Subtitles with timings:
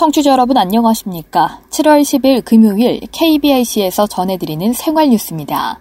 [0.00, 1.60] 청취자 여러분 안녕하십니까?
[1.68, 5.78] 7월 10일 금요일 KBIC에서 전해드리는 생활 뉴스입니다.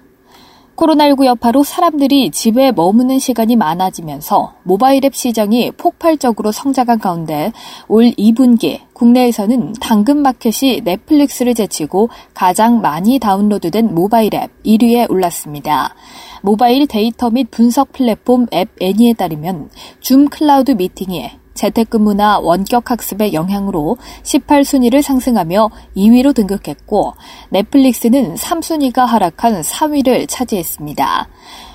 [0.80, 7.52] 코로나19 여파로 사람들이 집에 머무는 시간이 많아지면서 모바일 앱 시장이 폭발적으로 성장한 가운데
[7.90, 15.96] 올 2분기 국내에서는 당근마켓이 넷플릭스를 제치고 가장 많이 다운로드된 모바일 앱 1위에 올랐습니다.
[16.42, 21.30] 모바일 데이터 및 분석 플랫폼 앱 애니에 따르면 줌 클라우드 미팅이
[21.60, 27.14] 재택근무나 원격학습의 영향으로 18순위를 상승하며 2위로 등극했고
[27.50, 31.28] 넷플릭스는 3순위가 하락한 3위를 차지했습니다.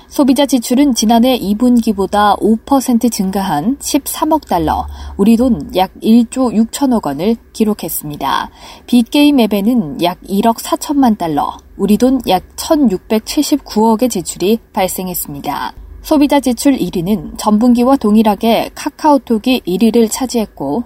[0.07, 8.49] 소비자 지출은 지난해 2분기보다 5% 증가한 13억 달러, 우리 돈 약 1조 6천억 원을 기록했습니다.
[8.87, 15.84] 비게임 앱에는 약 1억 4천만 달러, 우리 돈 약 1,679억의 지출이 발생했습니다.
[16.05, 20.83] 소비자 지출 1위는 전분기와 동일하게 카카오톡이 1위를 차지했고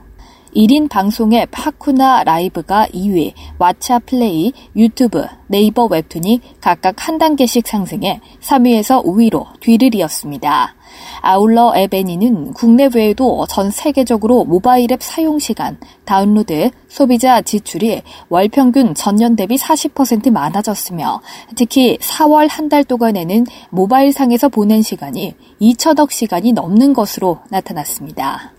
[0.55, 8.22] 1인 방송 앱 하쿠나 라이브가 2위, 왓챠 플레이, 유튜브, 네이버 웹툰이 각각 한 단계씩 상승해
[8.41, 10.75] 3위에서 5위로 뒤를 이었습니다.
[11.22, 18.95] 아울러 앱애니는 국내 외에도 전 세계적으로 모바일 앱 사용 시간, 다운로드, 소비자 지출이 월 평균
[18.95, 21.22] 전년 대비 40% 많아졌으며
[21.56, 28.58] 특히 4월 한 달 동안에는 모바일 상에서 보낸 시간이 2천억 시간이 넘는 것으로 나타났습니다.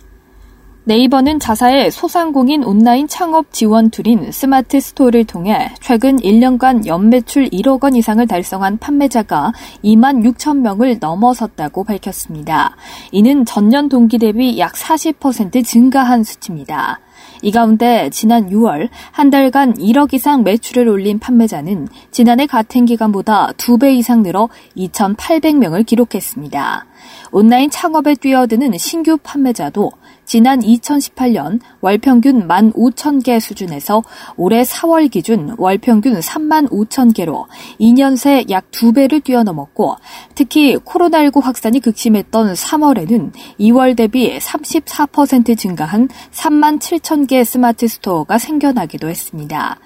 [0.91, 7.94] 네이버는 자사의 소상공인 온라인 창업 지원 툴인 스마트 스토어를 통해 최근 1년간 연매출 1억 원
[7.94, 9.52] 이상을 달성한 판매자가
[9.84, 12.74] 2만 6천 명을 넘어섰다고 밝혔습니다.
[13.12, 16.98] 이는 전년 동기 대비 약 40% 증가한 수치입니다.
[17.42, 23.94] 이 가운데 지난 6월 한 달간 1억 이상 매출을 올린 판매자는 지난해 같은 기간보다 2배
[23.94, 26.87] 이상 늘어 2,800명을 기록했습니다.
[27.31, 29.93] 온라인 창업에 뛰어드는 신규 판매자도
[30.30, 34.04] 지난 2018년 월 평균 1만 5천 개 수준에서
[34.36, 37.48] 올해 4월 기준 월 평균 3만 5천 개로
[37.80, 39.96] 2년 새 약 2배를 뛰어넘었고
[40.36, 49.08] 특히 코로나19 확산이 극심했던 3월에는 2월 대비 34% 증가한 3만 7천 개 스마트 스토어가 생겨나기도
[49.08, 49.80] 했습니다.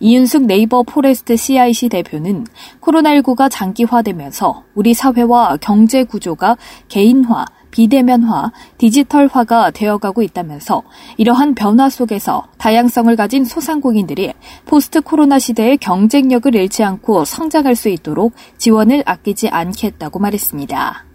[0.00, 2.46] 이윤숙 네이버 포레스트 CIC 대표는
[2.80, 6.56] 코로나19가 장기화되면서 우리 사회와 경제 구조가
[6.88, 10.82] 개인화, 비대면화, 디지털화가 되어가고 있다면서
[11.16, 14.32] 이러한 변화 속에서 다양성을 가진 소상공인들이
[14.66, 21.09] 포스트 코로나 시대의 경쟁력을 잃지 않고 성장할 수 있도록 지원을 아끼지 않겠다고 말했습니다.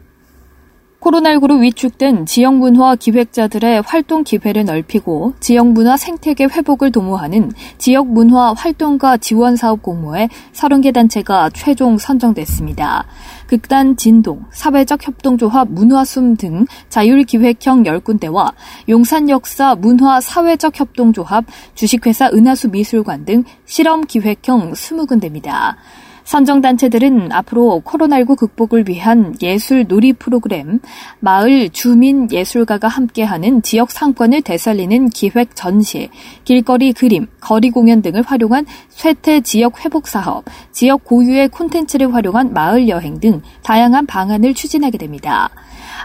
[1.05, 8.53] 코로나19로 위축된 지역 문화 기획자들의 활동 기회를 넓히고 지역 문화 생태계 회복을 도모하는 지역 문화
[8.53, 13.05] 활동가 지원 사업 공모에 30개 단체가 최종 선정됐습니다.
[13.45, 18.53] 극단 진동, 사회적 협동조합 문화숨 등 자율 기획형 10군데와
[18.89, 21.45] 용산 역사 문화 사회적 협동조합,
[21.75, 25.75] 주식회사 은하수 미술관 등 실험 기획형 20군데입니다.
[26.25, 30.79] 선정단체들은 앞으로 코로나19 극복을 위한 예술 놀이 프로그램,
[31.19, 36.09] 마을 주민 예술가가 함께하는 지역 상권을 되살리는 기획 전시,
[36.43, 42.89] 길거리 그림, 거리 공연 등을 활용한 쇠퇴 지역 회복 사업, 지역 고유의 콘텐츠를 활용한 마을
[42.89, 45.49] 여행 등 다양한 방안을 추진하게 됩니다.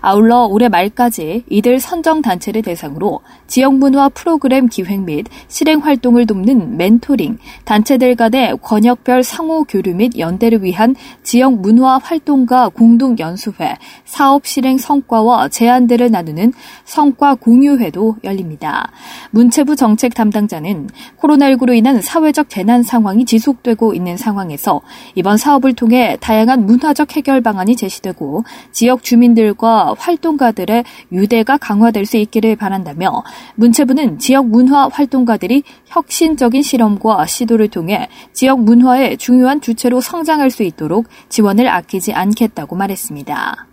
[0.00, 6.76] 아울러 올해 말까지 이들 선정 단체를 대상으로 지역 문화 프로그램 기획 및 실행 활동을 돕는
[6.76, 14.47] 멘토링, 단체들 간의 권역별 상호 교류 및 연대를 위한 지역 문화 활동가 공동 연수회, 사업
[14.47, 16.53] 실행 성과와 제안들을 나누는
[16.84, 18.91] 성과 공유회도 열립니다.
[19.31, 20.88] 문체부 정책 담당자는
[21.20, 24.81] 코로나19로 인한 사회적 재난 상황이 지속되고 있는 상황에서
[25.15, 32.56] 이번 사업을 통해 다양한 문화적 해결 방안이 제시되고 지역 주민들과 활동가들의 유대가 강화될 수 있기를
[32.56, 33.22] 바란다며
[33.54, 41.06] 문체부는 지역 문화 활동가들이 혁신적인 실험과 시도를 통해 지역 문화의 중요한 주체로 성장할 수 있도록
[41.29, 43.69] 지원을 아끼지 않겠다고 말했습니다.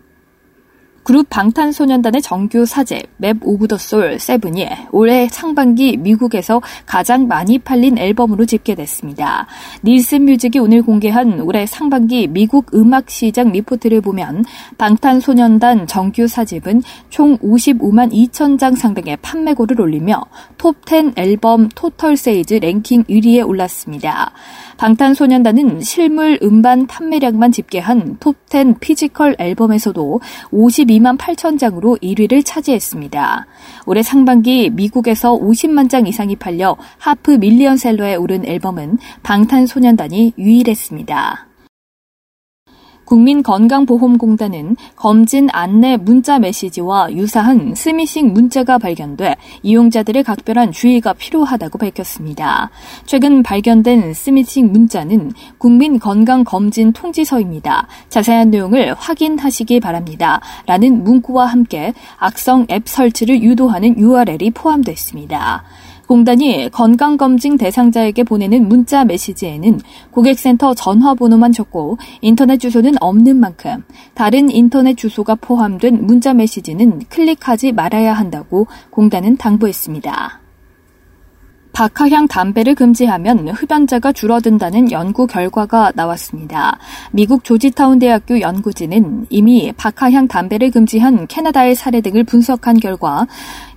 [1.08, 7.98] 그룹 방탄소년단의 정규 사집 Map of the Soul Seven이 올해 상반기 미국에서 가장 많이 팔린
[7.98, 9.48] 앨범으로 집계됐습니다.
[9.86, 14.44] 닐슨 뮤직이 오늘 공개한 올해 상반기 미국 음악 시장 리포트를 보면
[14.78, 20.22] 방탄소년단 정규 사집은 총 55만 2천 장 상당의 판매고를 올리며
[20.58, 24.34] 톱10 앨범 Total Sales 랭킹 1위에 올랐습니다.
[24.76, 30.20] 방탄소년단은 실물 음반 판매량만 집계한 톱10 Physical 앨범에서도
[30.52, 33.46] 52 2만 8천 장으로 1위를 차지했습니다.
[33.86, 41.48] 올해 상반기 미국에서 50만 장 이상이 팔려 하프 밀리언셀러에 오른 앨범은 방탄소년단이 유일했습니다.
[43.08, 52.70] 국민건강보험공단은 검진 안내 문자 메시지와 유사한 스미싱 문자가 발견돼 이용자들의 각별한 주의가 필요하다고 밝혔습니다.
[53.06, 57.88] 최근 발견된 스미싱 문자는 국민건강검진 통지서입니다.
[58.10, 60.42] 자세한 내용을 확인하시기 바랍니다.
[60.66, 65.64] 라는 문구와 함께 악성 앱 설치를 유도하는 URL이 포함됐습니다.
[66.08, 69.80] 공단이 건강검진 대상자에게 보내는 문자 메시지에는
[70.12, 73.84] 고객센터 전화번호만 적고 인터넷 주소는 없는 만큼
[74.14, 80.47] 다른 인터넷 주소가 포함된 문자 메시지는 클릭하지 말아야 한다고 공단은 당부했습니다.
[81.78, 86.80] 박하향 담배를 금지하면 흡연자가 줄어든다는 연구 결과가 나왔습니다.
[87.12, 93.28] 미국 조지타운 대학교 연구진은 이미 박하향 담배를 금지한 캐나다의 사례 등을 분석한 결과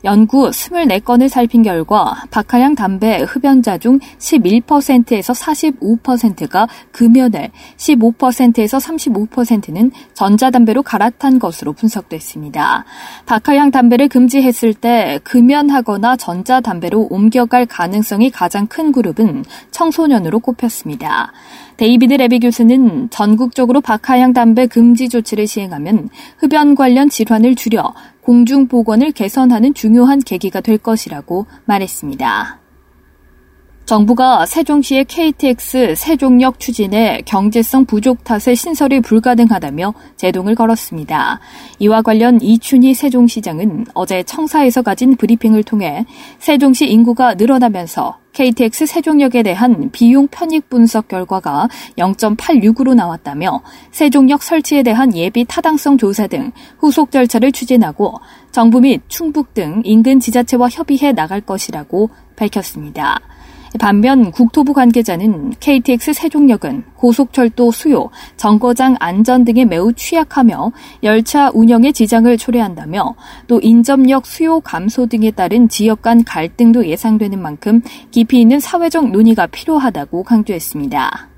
[0.02, 11.38] 연구 24건을 살핀 결과 박하향 담배 흡연자 중 11%에서 45%가 금연을, 15%에서 35%는 전자담배로 갈아탄
[11.38, 12.86] 것으로 분석됐습니다.
[13.26, 17.89] 박하향 담배를 금지했을 때 금연하거나 전자담배로 옮겨갈 가능성이
[18.30, 21.32] 가장 큰 그룹은 청소년으로 꼽혔습니다.
[21.76, 26.08] 데이비드 레비 교수는 전국적으로 박하향 담배 금지 조치를 시행하면
[26.38, 32.69] 흡연 관련 질환을 줄여 공중 보건을 개선하는 중요한 계기가 될 것이라고 말했습니다.
[33.90, 41.40] 정부가 세종시의 KTX 세종역 추진에 경제성 부족 탓에 신설이 불가능하다며 제동을 걸었습니다.
[41.80, 46.06] 이와 관련 이춘희 세종시장은 어제 청사에서 가진 브리핑을 통해
[46.38, 53.60] 세종시 인구가 늘어나면서 KTX 세종역에 대한 비용 편익 분석 결과가 0.86으로 나왔다며
[53.90, 58.20] 세종역 설치에 대한 예비 타당성 조사 등 후속 절차를 추진하고
[58.52, 63.18] 정부 및 충북 등 인근 지자체와 협의해 나갈 것이라고 밝혔습니다.
[63.78, 70.72] 반면 국토부 관계자는 KTX 세종역은 고속철도 수요, 정거장 안전 등에 매우 취약하며
[71.04, 73.14] 열차 운영에 지장을 초래한다며
[73.46, 77.80] 또 인접역 수요 감소 등에 따른 지역 간 갈등도 예상되는 만큼
[78.10, 81.28] 깊이 있는 사회적 논의가 필요하다고 강조했습니다.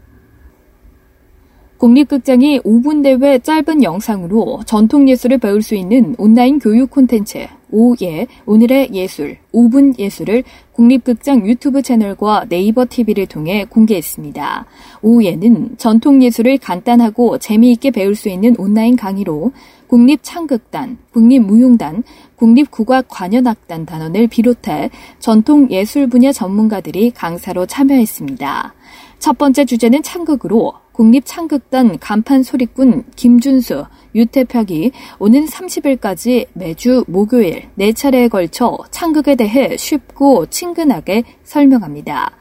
[1.77, 8.91] 국립극장이 5분 대회 짧은 영상으로 전통 예술을 배울 수 있는 온라인 교육 콘텐츠 오예 오늘의
[8.93, 14.67] 예술 5분 예술을 국립극장 유튜브 채널과 네이버 TV를 통해 공개했습니다.
[15.03, 19.53] 오예는 전통 예술을 간단하고 재미있게 배울 수 있는 온라인 강의로
[19.89, 22.03] 국립창극단, 국립무용단,
[22.37, 24.89] 국립국악관현악단 단원을 비롯해
[25.19, 28.75] 전통 예술 분야 전문가들이 강사로 참여했습니다.
[29.23, 33.85] 첫 번째 주제는 창극으로 국립창극단 간판 소리꾼 김준수,
[34.17, 34.91] 유태평이
[35.21, 42.33] 오는 30일까지 매주 목요일 4차례에 걸쳐 창극에 대해 쉽고 친근하게 설명합니다.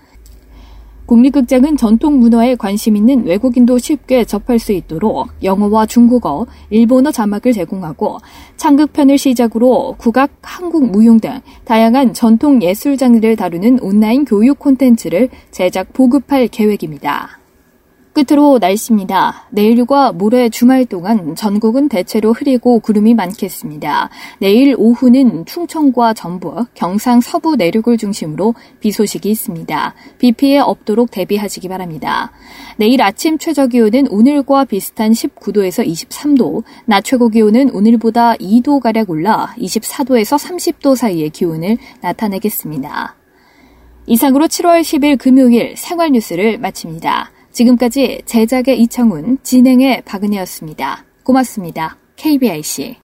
[1.11, 8.19] 국립극장은 전통 문화에 관심 있는 외국인도 쉽게 접할 수 있도록 영어와 중국어, 일본어 자막을 제공하고
[8.55, 15.91] 창극편을 시작으로 국악, 한국 무용 등 다양한 전통 예술 장르를 다루는 온라인 교육 콘텐츠를 제작
[15.91, 17.40] 보급할 계획입니다.
[18.13, 19.47] 끝으로 날씨입니다.
[19.51, 24.09] 내일과 모레 주말 동안 전국은 대체로 흐리고 구름이 많겠습니다.
[24.39, 29.93] 내일 오후는 충청과 전북, 경상 서부 내륙을 중심으로 비 소식이 있습니다.
[30.17, 32.31] 비 피해 없도록 대비하시기 바랍니다.
[32.77, 39.53] 내일 아침 최저 기온은 오늘과 비슷한 19도에서 23도, 낮 최고 기온은 오늘보다 2도 가량 올라
[39.57, 43.15] 24도에서 30도 사이의 기온을 나타내겠습니다.
[44.07, 47.31] 이상으로 7월 10일 금요일 생활 뉴스를 마칩니다.
[47.51, 51.05] 지금까지 제작의 이창훈, 진행의 박은혜였습니다.
[51.23, 51.97] 고맙습니다.
[52.15, 52.97] KBIC.